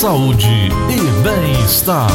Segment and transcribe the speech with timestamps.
[0.00, 0.48] saúde
[0.88, 2.08] e bem-estar.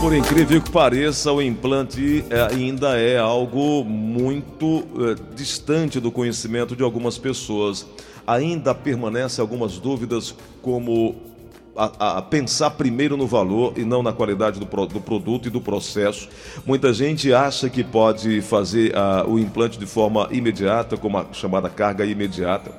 [0.00, 6.74] Por incrível que pareça, o implante é, ainda é algo muito é, distante do conhecimento
[6.74, 7.86] de algumas pessoas.
[8.26, 11.16] Ainda permanecem algumas dúvidas, como
[11.76, 15.60] a, a, pensar primeiro no valor e não na qualidade do, do, produto e do
[15.60, 16.30] processo.
[16.64, 21.68] Muita gente acha que pode fazer a, o implante de forma imediata, como a chamada
[21.68, 22.72] carga imediata.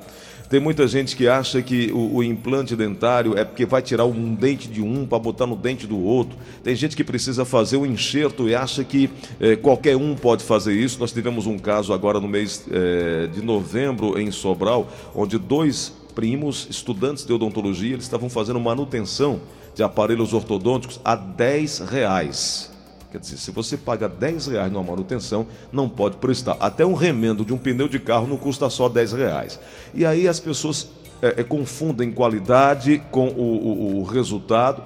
[0.48, 4.34] Tem muita gente que acha que o, o, implante dentário é porque vai tirar um
[4.34, 6.38] dente de um para botar no dente do outro.
[6.64, 10.42] Tem gente que precisa fazer o um enxerto e acha que eh, qualquer um pode
[10.42, 10.98] fazer isso.
[10.98, 16.66] Nós tivemos um caso agora no mês eh, de novembro em Sobral, onde dois primos,
[16.70, 19.40] estudantes de odontologia, eles estavam fazendo manutenção
[19.74, 22.77] de aparelhos ortodônticos a 10 reais.
[23.10, 26.56] Quer dizer, se você paga 10 reais numa manutenção, não pode prestar.
[26.60, 29.58] Até um remendo de um pneu de carro não custa só 10 reais.
[29.94, 30.88] E aí as pessoas
[31.22, 34.82] é, é, confundem qualidade com o, o, o resultado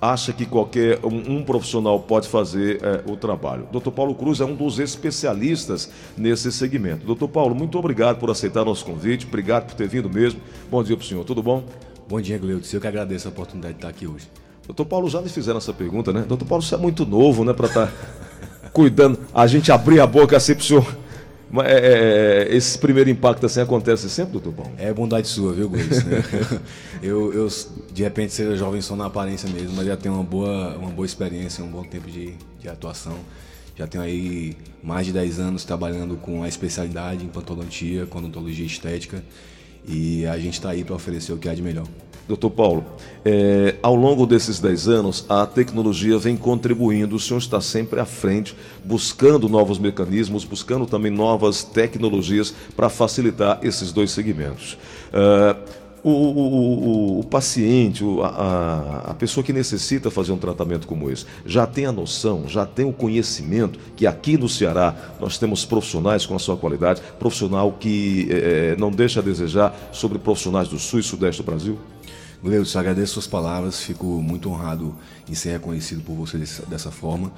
[0.00, 3.66] acha que qualquer um, um profissional pode fazer é, o trabalho.
[3.72, 3.90] Dr.
[3.90, 7.14] Paulo Cruz é um dos especialistas nesse segmento.
[7.14, 7.26] Dr.
[7.28, 10.40] Paulo, muito obrigado por aceitar nosso convite, obrigado por ter vindo mesmo.
[10.70, 11.64] Bom dia para o senhor, tudo bom?
[12.08, 12.72] Bom dia, Gleudes.
[12.72, 14.28] Eu que agradeço a oportunidade de estar aqui hoje.
[14.66, 16.24] Doutor Paulo, já me fizeram essa pergunta, né?
[16.26, 17.92] Doutor Paulo, você é muito novo, né, para estar tá
[18.72, 21.06] cuidando, a gente abrir a boca assim para o senhor
[21.54, 24.72] é, é, é, esse primeiro impacto assim acontece sempre, doutor Paulo?
[24.78, 25.70] É bondade sua, viu?
[25.70, 25.78] Né?
[27.00, 27.48] eu, eu,
[27.92, 31.06] de repente, ser jovem só na aparência mesmo, mas já tenho uma boa, uma boa
[31.06, 33.16] experiência, um bom tempo de, de atuação.
[33.76, 38.66] Já tenho aí mais de 10 anos trabalhando com a especialidade em pantodontia, com odontologia
[38.66, 39.22] estética.
[39.86, 41.86] E a gente está aí para oferecer o que há de melhor.
[42.28, 42.84] Doutor Paulo,
[43.24, 48.04] é, ao longo desses 10 anos, a tecnologia vem contribuindo, o senhor está sempre à
[48.04, 54.76] frente, buscando novos mecanismos, buscando também novas tecnologias para facilitar esses dois segmentos.
[55.12, 55.56] É,
[56.02, 61.26] o, o, o, o, paciente, a, a, pessoa que necessita fazer um tratamento como esse,
[61.44, 66.24] já tem a noção, já tem o conhecimento que aqui no Ceará nós temos profissionais
[66.24, 71.00] com a sua qualidade, profissional que é, não deixa a desejar sobre profissionais do Sul
[71.00, 71.76] e Sudeste do Brasil?
[72.42, 74.94] Gleudson, agradeço suas palavras, fico muito honrado
[75.28, 76.38] em ser reconhecido por você
[76.68, 77.32] dessa forma.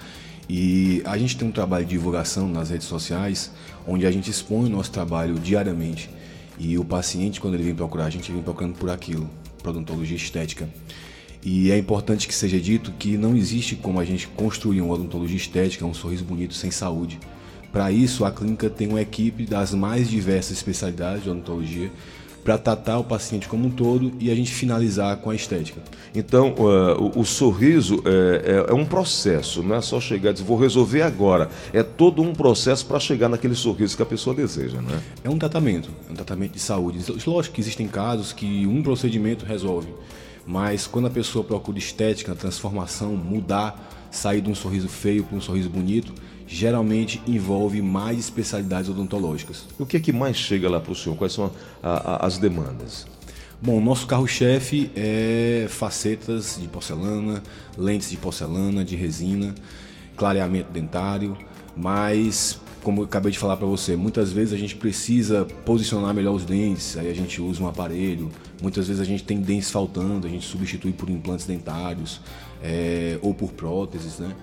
[0.49, 3.51] E a gente tem um trabalho de divulgação nas redes sociais,
[3.87, 6.11] onde a gente expõe o nosso trabalho diariamente.
[6.59, 9.29] E o paciente, quando ele vem procurar, a gente vem procurando por aquilo,
[9.65, 10.69] odontologia estética.
[11.45, 15.37] E é importante que seja dito que não existe como a gente construir uma odontologia
[15.37, 17.21] estética, um sorriso bonito sem saúde.
[17.71, 21.93] Para isso, a clínica tem uma equipe das mais diversas especialidades de odontologia
[22.49, 25.83] para tratar o paciente como um todo e a gente finalizar com a estética.
[26.15, 30.33] Então, uh, o, o, sorriso é, é, é, um processo, não é só chegar e
[30.33, 31.51] dizer, vou resolver agora.
[31.75, 34.99] É todo um processo para chegar naquele sorriso que a pessoa deseja, né?
[35.23, 37.01] É um tratamento, é um tratamento de saúde.
[37.27, 39.93] Lógico que existem casos que um procedimento resolve,
[40.47, 45.41] mas quando a pessoa procura estética, transformação, mudar, sair de um sorriso feio para um
[45.43, 46.15] sorriso bonito,
[46.49, 49.67] geralmente envolve mais especialidades odontológicas.
[49.79, 51.15] O que é que mais chega lá para o senhor?
[51.17, 53.07] Quais são a, a, as demandas?
[53.61, 57.43] Bom, nosso carro-chefe é facetas de porcelana,
[57.77, 59.55] lentes de porcelana, de resina,
[60.17, 61.37] clareamento dentário,
[61.77, 66.35] mas como eu acabei de falar para você, muitas vezes a gente precisa posicionar melhor
[66.35, 68.31] os dentes, aí a gente usa um aparelho.
[68.63, 72.21] Muitas vezes a gente tem dentes faltando, a gente substitui por implantes dentários
[72.63, 74.35] é, ou por próteses, né?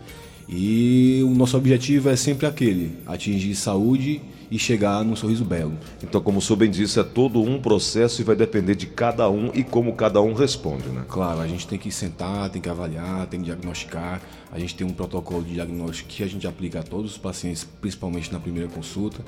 [0.48, 5.74] E o nosso objetivo é sempre aquele: atingir saúde e chegar num sorriso belo.
[6.04, 9.30] Então, como o senhor bem disse, é todo um processo e vai depender de cada
[9.30, 11.04] um e como cada um responde, né?
[11.08, 14.22] Claro, a gente tem que sentar, tem que avaliar, tem que diagnosticar.
[14.52, 17.68] A gente tem um protocolo de diagnóstico que a gente aplica a todos os pacientes,
[17.82, 19.22] principalmente na primeira consulta.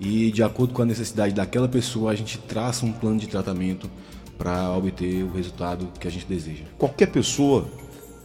[0.00, 3.88] E de acordo com a necessidade daquela pessoa, a gente traça um plano de tratamento
[4.36, 6.64] para obter o resultado que a gente deseja.
[6.76, 7.66] Qualquer pessoa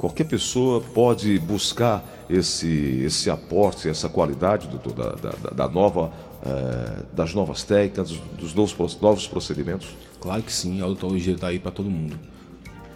[0.01, 6.11] Qualquer pessoa pode buscar esse, esse aporte, essa qualidade do, da, da, da, nova,
[6.45, 9.89] eh, das novas técnicas, dos novos, novos procedimentos?
[10.19, 12.17] Claro que sim, a odontologia está aí para todo mundo.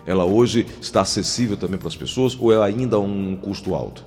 [0.05, 4.05] Ela hoje está acessível também para as pessoas ou é ainda um custo alto?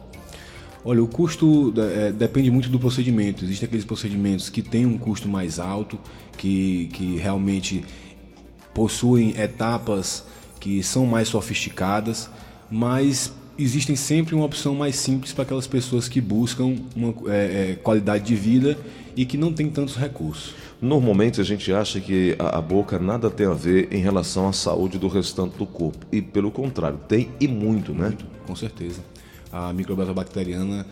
[0.85, 3.45] Olha, o custo é, depende muito do procedimento.
[3.45, 5.99] Existem aqueles procedimentos que têm um custo mais alto,
[6.37, 7.85] que, que realmente
[8.73, 10.25] possuem etapas
[10.61, 12.31] que são mais sofisticadas
[12.71, 17.75] mas existem sempre uma opção mais simples para aquelas pessoas que buscam uma é, é,
[17.83, 18.79] qualidade de vida
[19.17, 20.55] e que não tem tantos recursos.
[20.81, 24.53] Normalmente a gente acha que a, a, boca nada tem a ver em relação à
[24.53, 26.07] saúde do restante do corpo.
[26.13, 28.09] E pelo contrário, tem e muito, né?
[28.09, 29.01] Muito, com certeza.
[29.53, 30.87] A microbiota bacteriana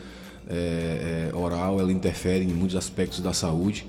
[0.49, 3.87] é, é, oral ela interfere em muitos aspectos da saúde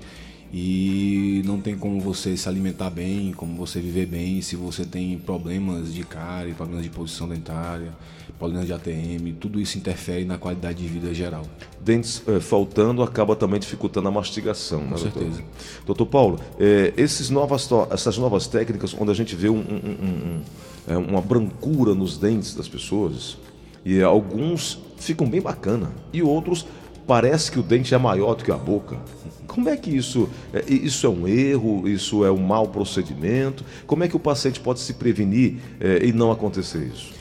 [0.52, 5.18] E não tem como você se alimentar bem, como você viver bem, se você tem
[5.18, 7.92] problemas de cárie, problemas de posição dentária,
[8.38, 11.42] problemas de ATM, tudo isso interfere na qualidade de vida geral.
[11.84, 15.12] Dentes eh, faltando acaba também dificultando a mastigação, Com né, doutor?
[15.22, 15.42] certeza.
[15.84, 20.06] Doutor Paulo, eh, esses novas essas novas técnicas, onde a gente vê um- um- um-
[20.38, 20.40] um-
[20.86, 23.36] é, uma brancura nos dentes das pessoas,
[23.84, 26.66] e alguns ficam bem bacana, e outros
[27.08, 28.98] parece que o dente é maior do que a boca.
[29.46, 33.64] Como é que isso, é, isso é um erro, isso é um mau procedimento?
[33.86, 37.14] Como é que o paciente pode se prevenir eh, e não acontecer isso?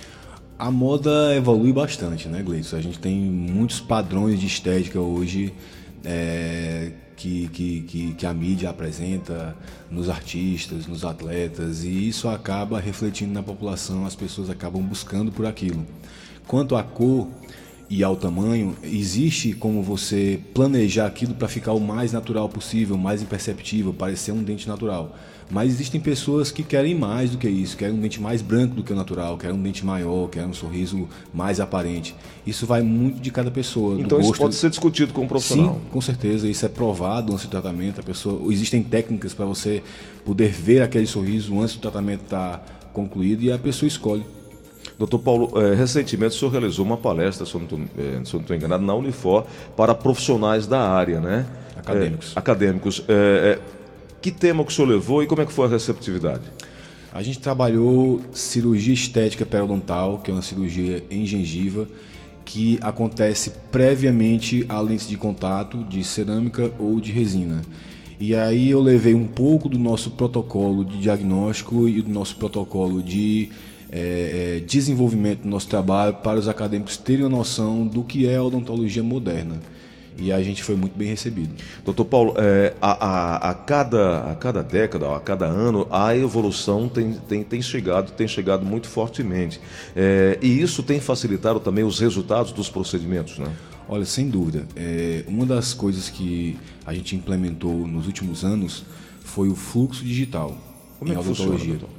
[0.59, 2.75] A moda evolui bastante, né, Gleison?
[2.75, 5.53] A gente tem muitos padrões de estética hoje
[6.03, 9.55] é, que, que, que, que a mídia apresenta
[9.89, 15.45] nos artistas, nos atletas, e isso acaba refletindo na população, as pessoas acabam buscando por
[15.45, 15.85] aquilo.
[16.45, 17.29] Quanto à cor
[17.89, 22.99] e ao tamanho, existe como você planejar aquilo para ficar o mais natural possível, o
[22.99, 25.15] mais imperceptível, parecer um dente natural.
[25.49, 28.83] Mas existem pessoas que querem mais do que isso, querem um dente mais branco do
[28.83, 32.13] que o natural, querem um dente maior, querem um sorriso mais aparente.
[32.45, 33.97] Isso vai muito de cada pessoa.
[33.97, 35.75] Então isso pode ser discutido com o profissional.
[35.75, 36.49] Sim, com certeza.
[36.49, 38.01] Isso é provado antes do tratamento.
[38.01, 39.81] A pessoa, existem técnicas para você
[40.25, 44.25] poder ver aquele sorriso antes do tratamento estar concluído e a pessoa escolhe.
[44.97, 48.95] Doutor Paulo, eh, recentemente o senhor realizou uma palestra, se eu não estou enganado, na
[48.95, 49.45] Unifor
[49.75, 51.45] para profissionais da área, né?
[51.75, 52.29] Acadêmicos.
[52.29, 53.03] Eh, acadêmicos.
[53.07, 53.59] Eh, eh,
[54.21, 56.41] que tema que o senhor levou e como é que foi a receptividade?
[57.13, 61.87] A gente trabalhou cirurgia estética periodontal, que é uma cirurgia em gengiva,
[62.43, 67.61] que acontece previamente à lente de contato de cerâmica ou de resina.
[68.19, 73.01] E aí eu levei um pouco do nosso protocolo de diagnóstico e do nosso protocolo
[73.01, 73.49] de
[73.91, 78.35] eh, eh, desenvolvimento do nosso trabalho para os acadêmicos terem uma noção do que é
[78.37, 79.55] a odontologia moderna.
[80.19, 81.51] E a gente foi muito bem recebido.
[81.85, 86.89] Doutor Paulo, eh, a, a- a cada, a cada década, a cada ano, a evolução
[86.89, 89.59] tem, tem, tem chegado, tem chegado muito fortemente.
[89.95, 93.47] Eh, e isso tem facilitado também os resultados dos procedimentos, né?
[93.87, 94.65] Olha, sem dúvida.
[94.75, 98.83] É, uma das coisas que a gente implementou nos últimos anos
[99.23, 100.57] foi o fluxo digital
[100.99, 101.77] Como em é que funciona, odontologia.
[101.77, 101.96] doutor?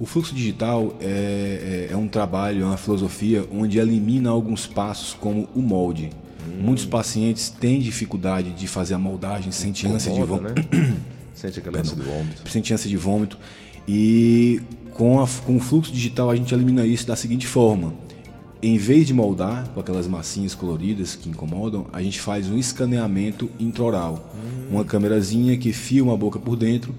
[0.00, 5.14] O fluxo digital é, é- é um trabalho, é uma filosofia onde elimina alguns passos
[5.14, 6.10] como o molde.
[6.46, 6.62] Hum.
[6.62, 10.54] Muitos pacientes têm dificuldade de fazer a moldagem, sentem ânsia de vômito.
[10.76, 10.96] né?
[11.34, 12.50] Sente aquela ânsia de vômito.
[12.50, 13.38] Sente ânsia de vômito.
[13.88, 14.60] E
[14.94, 17.94] com, a- com o fluxo digital a gente elimina isso da seguinte forma.
[18.62, 23.50] Em vez de moldar com aquelas massinhas coloridas que incomodam, a gente faz um escaneamento
[23.58, 24.32] intraoral.
[24.70, 26.94] Uma câmerazinha que filma a boca por dentro.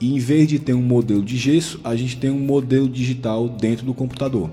[0.00, 3.48] E em vez de ter um modelo de gesso, a gente tem um modelo digital
[3.48, 4.50] dentro do computador.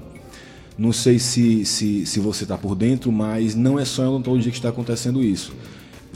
[0.78, 4.52] Não sei se, se, se você está por dentro, mas não é só em odontologia
[4.52, 5.54] que está acontecendo isso.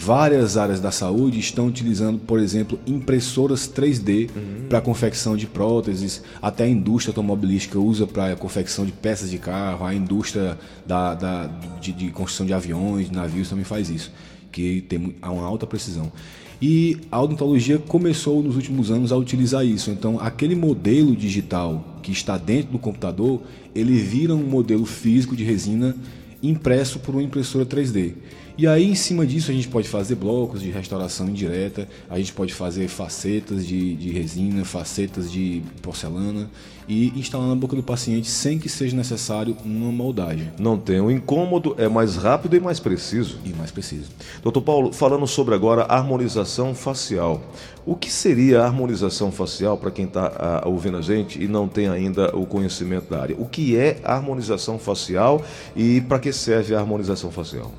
[0.03, 4.29] Várias áreas da saúde estão utilizando, por exemplo, impressoras 3D
[4.67, 6.23] para confecção de próteses.
[6.41, 9.85] Até a indústria automobilística usa para confecção de peças de carro.
[9.85, 10.57] A indústria
[10.87, 11.45] da, da-
[11.79, 14.11] de, de construção de aviões, de navios também faz isso,
[14.51, 16.11] que tem uma alta precisão.
[16.59, 19.91] E a odontologia começou nos últimos anos a utilizar isso.
[19.91, 23.39] Então, aquele modelo digital que está dentro do computador,
[23.75, 25.95] ele vira um modelo físico de resina
[26.41, 28.13] impresso por uma impressora 3D.
[28.57, 32.33] E aí, em cima disso, a gente pode fazer blocos de restauração indireta, a gente
[32.33, 36.49] pode fazer facetas de, de resina, facetas de porcelana
[36.87, 40.51] e instalar na boca do paciente sem que seja necessário uma moldagem.
[40.59, 43.39] Não tem o incômodo, é mais rápido e mais preciso.
[43.45, 44.09] E mais preciso.
[44.43, 47.41] Doutor Paulo, falando sobre agora harmonização facial.
[47.85, 51.87] O que seria a harmonização facial para quem está ouvindo a gente e não tem
[51.87, 53.35] ainda o conhecimento da área?
[53.39, 55.41] O que é harmonização facial
[55.75, 57.71] e para que serve a harmonização facial?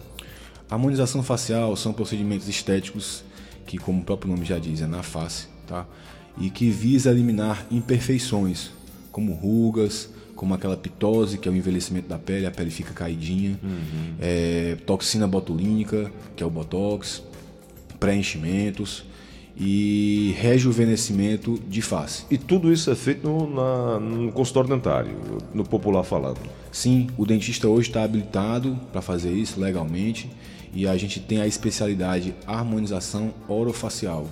[0.72, 3.22] A harmonização facial são procedimentos estéticos
[3.66, 5.84] que, como o próprio nome já diz, é na face, tá?
[6.40, 8.70] E que visa eliminar imperfeições,
[9.10, 13.60] como rugas, como aquela pitose, que é o envelhecimento da pele, a pele fica caidinha,
[14.18, 17.22] é, toxina botulínica, que é o botox,
[18.00, 19.04] preenchimentos
[19.54, 22.24] e rejuvenescimento de face.
[22.30, 25.14] E tudo isso é feito no, na- no consultório dentário,
[25.52, 26.40] no popular falando.
[26.72, 30.30] Sim, o dentista hoje está habilitado para fazer isso legalmente
[30.74, 34.26] e a gente tem a especialidade harmonização orofacial,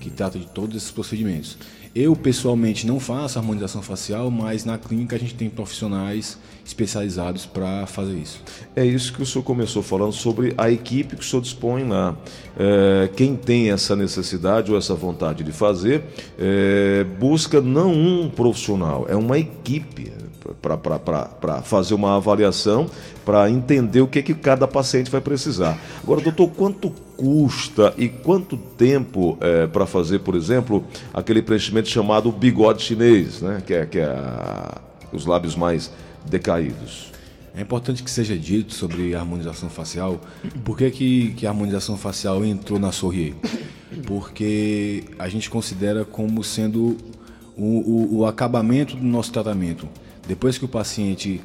[0.00, 1.56] que trata de todos esses procedimentos.
[1.94, 6.36] Eu pessoalmente não faço harmonização facial, mas na clínica a gente tem profissionais
[6.66, 8.42] especializados para fazer isso.
[8.74, 12.16] É isso que o senhor começou falando sobre a equipe que o senhor dispõe lá.
[12.58, 16.02] É, quem tem essa necessidade ou essa vontade de fazer,
[16.36, 20.10] é, busca não um profissional, é uma equipe
[20.60, 22.88] para fazer uma avaliação,
[23.24, 25.78] para entender o que, que cada paciente vai precisar.
[26.02, 32.30] Agora, doutor, quanto custa e quanto tempo é, para fazer, por exemplo, aquele preenchimento chamado
[32.30, 33.62] bigode chinês, né?
[33.64, 34.80] que é, que é a,
[35.12, 35.90] os lábios mais
[36.26, 37.12] decaídos?
[37.56, 40.20] É importante que seja dito sobre harmonização facial.
[40.64, 43.34] Por que, que, que a harmonização facial entrou na Sorrier?
[44.06, 46.96] Porque a gente considera como sendo
[47.56, 49.88] o, o, o acabamento do nosso tratamento.
[50.26, 51.40] Depois que o paciente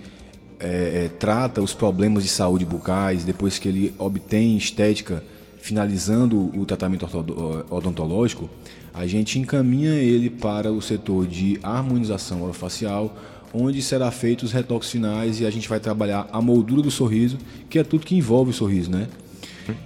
[0.60, 5.24] é, é, trata os problemas de saúde bucais, depois que ele obtém estética,
[5.58, 7.08] finalizando o tratamento
[7.70, 8.50] odontológico,
[8.94, 13.16] a gente encaminha ele para o setor de harmonização orofacial,
[13.54, 17.38] onde será feito os retoques finais e a gente vai trabalhar a moldura do sorriso,
[17.70, 19.08] que é tudo que envolve o sorriso, né?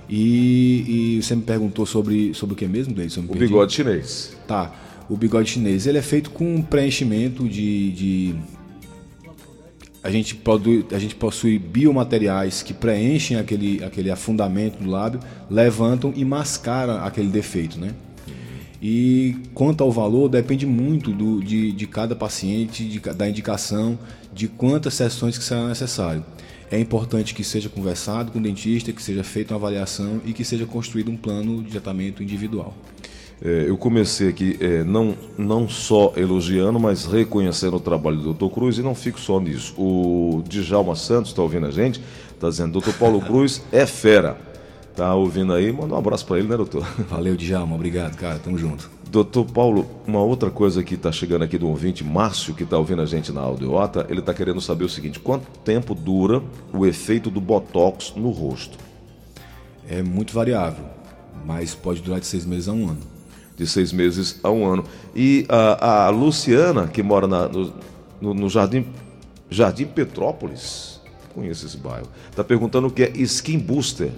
[0.10, 3.18] E, e você me perguntou sobre, sobre o que mesmo, Denis?
[3.18, 4.36] O bigode chinês.
[4.48, 4.74] Tá.
[5.10, 8.36] O bigode chinês ele é feito com preenchimento de, de
[10.04, 10.38] a gente,
[10.92, 17.30] a gente possui biomateriais que preenchem aquele, aquele afundamento do lábio, levantam e mascaram aquele
[17.30, 17.94] defeito, né?
[18.82, 23.98] E quanto ao valor, depende muito do, de, de cada paciente, de, da indicação,
[24.34, 26.26] de quantas sessões que será necessário.
[26.70, 30.44] É importante que seja conversado com o dentista, que seja feita uma avaliação e que
[30.44, 32.76] seja construído um plano de tratamento individual.
[33.46, 38.54] É, eu comecei aqui é, não, não só elogiando, mas reconhecendo o trabalho do Dr.
[38.54, 39.74] Cruz e não fico só nisso.
[39.78, 42.02] O Djalma Santos está ouvindo a gente,
[42.34, 42.94] está dizendo, Dr.
[42.94, 44.38] Paulo Cruz é fera.
[44.96, 45.74] Tá ouvindo aí?
[45.74, 46.88] Manda um abraço para ele, né, doutor?
[47.10, 47.76] Valeu, Djalma.
[47.76, 48.40] Obrigado, cara.
[48.40, 48.90] Tamo junto.
[49.10, 53.02] Doutor Paulo, uma outra coisa que está chegando aqui do ouvinte, Márcio, que está ouvindo
[53.02, 57.30] a gente na Audiota, ele está querendo saber o seguinte: quanto tempo dura o efeito
[57.30, 58.78] do Botox no rosto?
[59.90, 60.86] É muito variável,
[61.46, 63.13] mas pode durar de seis meses a um ano.
[63.56, 64.84] De seis meses a um ano.
[65.16, 67.74] E a, a Luciana, que mora na, no,
[68.20, 68.86] no, no Jardim,
[69.50, 71.00] Jardim Petrópolis,
[71.36, 74.12] conheço esse bairro, está perguntando o que é Skin Booster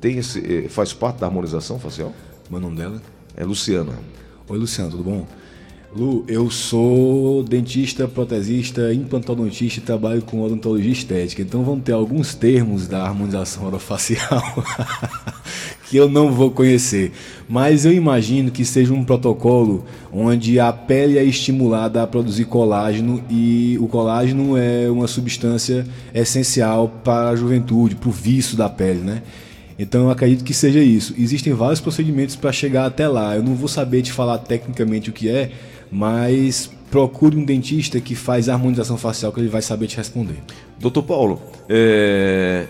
[0.00, 2.12] tem esse, eh, faz parte da harmonização facial?
[2.50, 3.02] O nome dela?
[3.36, 3.92] É Luciana.
[4.48, 5.26] Oi, Luciana, tudo bom?
[5.94, 11.42] Lu, eu sou dentista, protesista, implantodontista e trabalho com odontologia estética.
[11.42, 14.42] Então vamos ter alguns termos da harmonização orofacial
[15.88, 17.12] que eu não vou conhecer.
[17.48, 23.22] Mas eu imagino que seja um protocolo onde a pele é estimulada a produzir colágeno
[23.30, 29.00] e o colágeno é uma substância essencial para a juventude, para o vício da pele,
[29.00, 29.22] né?
[29.78, 31.14] Então eu acredito que seja isso.
[31.16, 33.36] Existem vários procedimentos para chegar até lá.
[33.36, 35.52] Eu não vou saber te falar tecnicamente o que é,
[35.90, 40.36] mas procure um dentista que faz harmonização facial que ele vai saber te responder.
[40.80, 42.66] Doutor Paulo, é...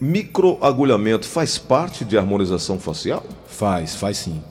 [0.00, 3.24] microagulhamento faz parte de harmonização facial?
[3.46, 4.42] Faz, faz sim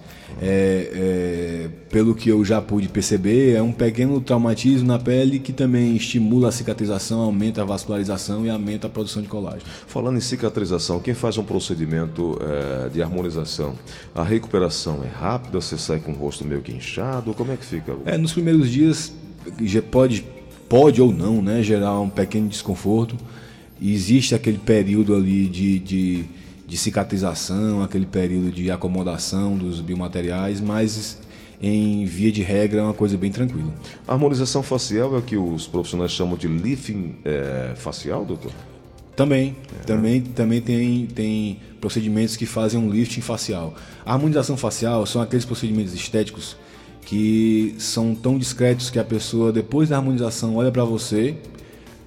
[0.41, 5.53] é, é, pelo que eu já pude perceber, é um pequeno traumatismo na pele que
[5.53, 9.63] também estimula a cicatrização, aumenta a vascularização e aumenta a produção de colágeno.
[9.87, 13.75] Falando em cicatrização, quem faz um procedimento é, de harmonização,
[14.13, 15.59] a recuperação é rápida?
[15.61, 17.33] Você sai com o rosto meio que inchado?
[17.33, 17.95] Como é que fica?
[18.05, 19.13] É, nos primeiros dias
[19.61, 20.25] já pode,
[20.67, 23.15] pode ou não né, gerar um pequeno desconforto.
[23.81, 26.25] Existe aquele período ali de, de
[26.67, 31.19] de cicatrização, aquele período de acomodação dos biomateriais, mas
[31.61, 33.73] em via de regra é uma coisa bem tranquila.
[34.07, 38.51] A harmonização facial é o que os profissionais chamam de lifting é, facial, doutor?
[39.15, 39.83] Também, é.
[39.85, 43.73] também, também tem, tem procedimentos que fazem um lifting facial.
[44.05, 46.57] A harmonização facial são aqueles procedimentos estéticos
[47.05, 51.37] que são tão discretos que a pessoa, depois da harmonização, olha para você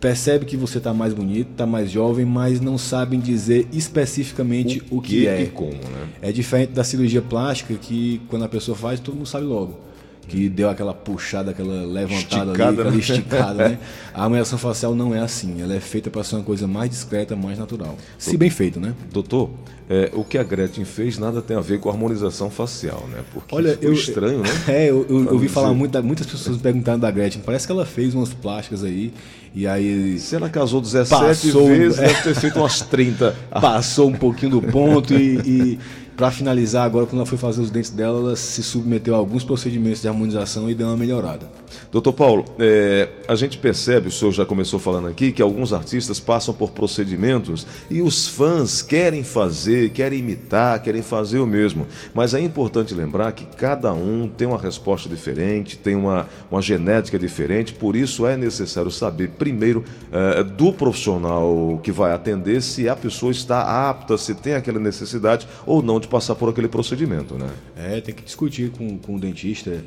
[0.00, 4.98] percebe que você está mais bonito, está mais jovem, mas não sabem dizer especificamente o,
[4.98, 5.42] o que, que, é.
[5.42, 6.08] E como, né?
[6.22, 9.87] É diferente da cirurgia plástica que quando a pessoa faz, todo mundo sabe logo.
[10.28, 12.98] Que deu aquela puxada, aquela levantada esticada, ali, aquela né?
[12.98, 13.78] esticada, né?
[14.14, 15.62] A harmonização facial não é assim.
[15.62, 17.96] Ela é feita para ser uma coisa mais discreta, mais natural.
[18.18, 18.94] Se bem feito, né?
[19.10, 19.50] Doutor,
[19.90, 23.20] é, o que a Gretchen fez nada tem a ver com a harmonização facial, né?
[23.32, 24.48] Porque Olha, eu, estranho, né?
[24.68, 27.40] É, eu, eu ouvi falar muito, muitas pessoas perguntando da Gretchen.
[27.40, 29.14] Parece que ela fez umas plásticas aí
[29.54, 30.18] e aí.
[30.18, 33.34] Se ela casou 17 passou, vezes, é, deve ter feito umas 30.
[33.50, 35.78] Passou um pouquinho do ponto e, e
[36.18, 39.44] para finalizar, agora, quando ela foi fazer os dentes dela, ela se submeteu a alguns
[39.44, 41.48] procedimentos de harmonização e deu uma melhorada.
[41.92, 46.18] Doutor Paulo, é, a gente percebe, o senhor já começou falando aqui, que alguns artistas
[46.18, 51.86] passam por procedimentos e os fãs querem fazer, querem imitar, querem fazer o mesmo.
[52.12, 57.16] Mas é importante lembrar que cada um tem uma resposta diferente, tem uma, uma genética
[57.16, 62.96] diferente, por isso é necessário saber, primeiro, é, do profissional que vai atender se a
[62.96, 67.34] pessoa está apta, se tem aquela necessidade ou não de de passar por aquele procedimento,
[67.34, 67.50] né?
[67.76, 69.84] É, tem que discutir com, com o dentista.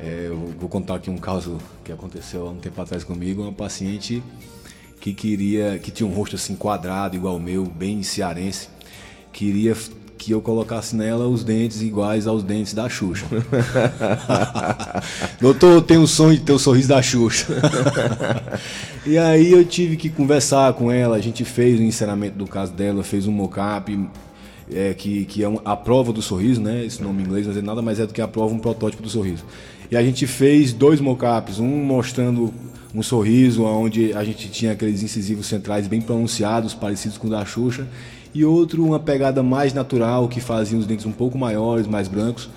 [0.00, 3.52] É, eu vou contar aqui um caso que aconteceu há um tempo atrás comigo, uma
[3.52, 4.22] paciente
[5.00, 8.68] que queria, que tinha um rosto assim quadrado, igual o meu, bem cearense,
[9.32, 9.76] queria
[10.16, 13.24] que eu colocasse nela os dentes iguais aos dentes da Xuxa.
[15.40, 17.46] Doutor, eu tenho o sonho de ter o sorriso da Xuxa.
[19.06, 22.72] e aí eu tive que conversar com ela, a gente fez o encerramento do caso
[22.72, 23.96] dela, fez um mock-up,
[24.74, 26.84] é, que, que é a prova do sorriso, né?
[26.84, 29.02] Esse nome em inglês, mas é nada mais é do que a prova, um protótipo
[29.02, 29.44] do sorriso.
[29.90, 32.52] E a gente fez dois mockups, um mostrando
[32.94, 37.44] um sorriso onde a gente tinha aqueles incisivos centrais bem pronunciados, parecidos com o da
[37.44, 37.86] Xuxa,
[38.34, 42.48] e outro uma pegada mais natural que fazia os dentes um pouco maiores, mais brancos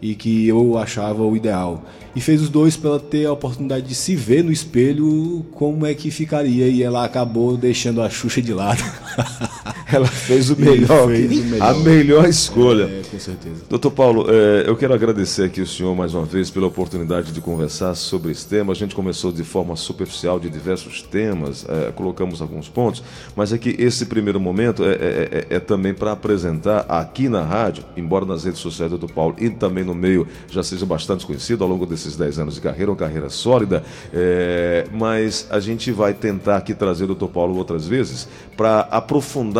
[0.00, 1.84] e que eu achava o ideal.
[2.14, 5.86] E fez os dois para ela ter a oportunidade de se ver no espelho como
[5.86, 8.82] é que ficaria e ela acabou deixando a Xuxa de lado.
[9.92, 11.70] Ela fez o melhor, fez o melhor.
[11.70, 12.84] a melhor escolha.
[12.84, 13.64] É, com certeza.
[13.68, 17.40] Doutor Paulo, é, eu quero agradecer aqui o senhor mais uma vez pela oportunidade de
[17.40, 18.72] conversar sobre esse tema.
[18.72, 23.02] A gente começou de forma superficial de diversos temas, é, colocamos alguns pontos,
[23.34, 27.42] mas é que esse primeiro momento é, é, é, é também para apresentar aqui na
[27.42, 29.12] rádio, embora nas redes sociais do Dr.
[29.12, 32.60] Paulo e também no meio já seja bastante conhecido ao longo desses 10 anos de
[32.60, 33.82] carreira, uma carreira sólida,
[34.12, 37.26] é, mas a gente vai tentar aqui trazer o Dr.
[37.26, 39.55] Paulo outras vezes para aprofundar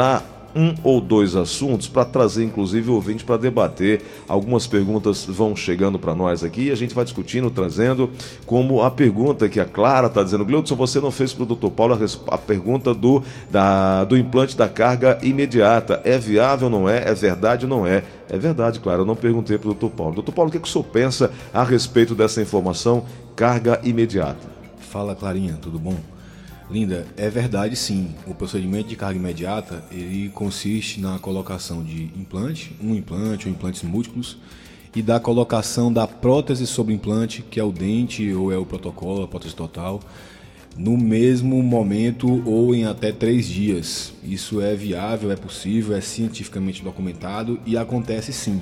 [0.56, 4.02] um ou dois assuntos para trazer, inclusive, o ouvinte para debater.
[4.26, 8.10] Algumas perguntas vão chegando para nós aqui e a gente vai discutindo, trazendo,
[8.46, 10.46] como a pergunta que a Clara está dizendo.
[10.46, 11.98] Gleudson, você não fez para o doutor Paulo
[12.28, 16.00] a, pergunta do, da, do implante da carga imediata.
[16.04, 17.10] É viável, não é?
[17.10, 18.02] É verdade, não é?
[18.28, 20.14] É verdade, claro, eu não perguntei para o doutor Paulo.
[20.14, 23.04] Doutor Paulo, o que, que o senhor pensa a respeito dessa informação,
[23.36, 24.48] carga imediata?
[24.78, 26.15] Fala, Clarinha, tudo bom?
[26.70, 28.14] Linda, é verdade sim.
[28.26, 33.82] O procedimento de carga imediata ele consiste na colocação de implante, um implante ou implantes
[33.82, 34.36] múltiplos,
[34.94, 39.22] e da colocação da prótese sobre implante, que é o dente ou é o protocolo,
[39.22, 40.00] a prótese total,
[40.76, 44.12] no mesmo momento ou em até três dias.
[44.24, 48.60] Isso é viável, é possível, é cientificamente documentado e acontece sim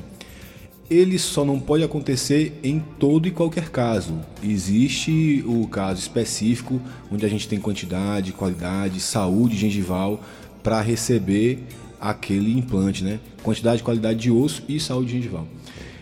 [0.91, 4.21] ele só não pode acontecer em todo e qualquer caso.
[4.43, 10.23] Existe o caso específico onde a gente tem quantidade, qualidade, saúde gengival
[10.63, 11.65] para receber
[12.01, 13.19] aquele implante, né?
[13.43, 15.47] Quantidade, qualidade de osso e saúde gengival.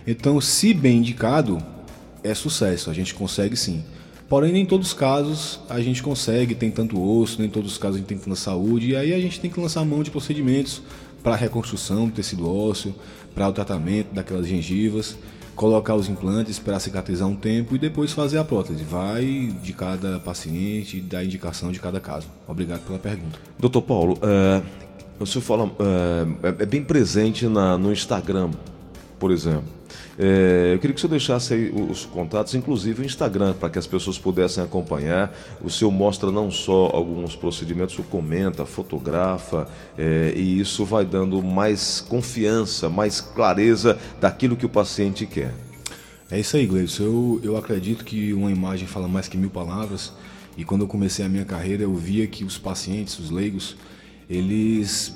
[0.06, 1.62] Então, se bem indicado,
[2.24, 3.84] é sucesso, a gente consegue sim.
[4.28, 7.96] Porém, nem todos os casos a gente consegue, tem tanto osso, nem todos os casos
[7.96, 10.82] a gente tem tanta saúde, e aí a gente tem que lançar mão de procedimentos
[11.22, 12.94] para reconstrução do tecido ósseo,
[13.34, 15.16] para o tratamento daquelas gengivas,
[15.54, 18.84] colocar os implantes, esperar cicatrizar um tempo e depois fazer a prótese.
[18.84, 22.26] Vai de cada paciente, da indicação de cada caso.
[22.46, 23.38] Obrigado pela pergunta.
[23.58, 24.62] Doutor Paulo, é,
[25.18, 25.70] o senhor fala,
[26.42, 28.50] é, é bem presente na, no Instagram,
[29.18, 29.81] por exemplo.
[30.18, 33.78] É, eu queria que o senhor deixasse aí os contatos, inclusive o Instagram, para que
[33.78, 35.34] as pessoas pudessem acompanhar.
[35.62, 41.04] O senhor mostra não só alguns procedimentos, o senhor comenta, fotografa, é, e isso vai
[41.04, 45.54] dando mais confiança, mais clareza daquilo que o paciente quer.
[46.30, 47.04] É isso aí, Gleison.
[47.04, 50.12] Eu, eu acredito que uma imagem fala mais que mil palavras.
[50.56, 53.76] E quando eu comecei a minha carreira, eu via que os pacientes, os leigos,
[54.28, 55.14] eles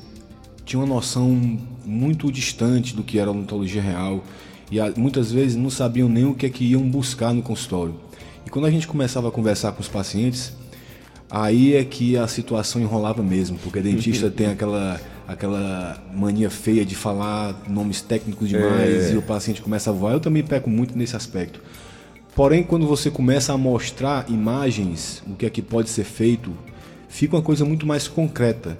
[0.64, 4.24] tinham uma noção muito distante do que era a odontologia real
[4.70, 7.94] e muitas vezes não sabiam nem o que é que iam buscar no consultório.
[8.44, 10.52] E quando a gente começava a conversar com os pacientes,
[11.30, 16.94] aí é que a situação enrolava mesmo, porque dentista tem aquela aquela mania feia de
[16.94, 19.14] falar nomes técnicos demais é.
[19.14, 20.12] e o paciente começa a voar.
[20.12, 21.60] Eu também peco muito nesse aspecto.
[22.34, 26.52] Porém, quando você começa a mostrar imagens, o que é que pode ser feito,
[27.08, 28.78] fica uma coisa muito mais concreta.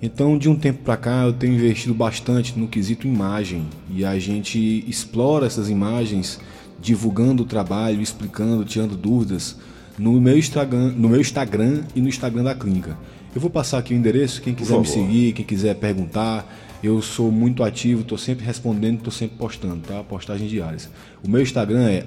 [0.00, 4.18] Então, de um tempo para cá, eu tenho investido bastante no quesito imagem e a
[4.18, 6.38] gente explora essas imagens,
[6.80, 9.56] divulgando o trabalho, explicando, tirando dúvidas
[9.98, 12.98] no meu Instagram, no meu Instagram e no Instagram da clínica.
[13.34, 16.46] Eu vou passar aqui o endereço, quem quiser me seguir, quem quiser perguntar,
[16.82, 20.02] eu sou muito ativo, estou sempre respondendo, estou sempre postando, tá?
[20.02, 20.88] Postagens diárias.
[21.24, 22.04] O meu Instagram é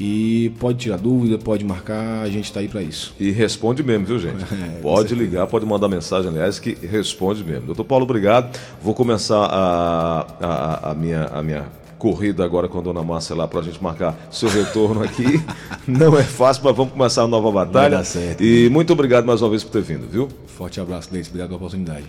[0.00, 3.12] E pode tirar dúvida, pode marcar, a gente está aí para isso.
[3.18, 4.44] E responde mesmo, viu, gente?
[4.54, 7.66] É, pode ligar, pode mandar mensagem, aliás, que responde mesmo.
[7.66, 8.56] Doutor Paulo, obrigado.
[8.80, 11.66] Vou começar a, a, a minha, a minha
[11.98, 15.42] corrida agora com a dona Márcia lá para a gente marcar seu retorno aqui.
[15.86, 17.90] Não é fácil, mas vamos começar a nova batalha.
[17.90, 18.42] Vai dar certo.
[18.42, 20.28] E muito obrigado mais uma vez por ter vindo, viu?
[20.46, 21.28] Forte abraço, Leite.
[21.28, 22.06] Obrigado pela oportunidade.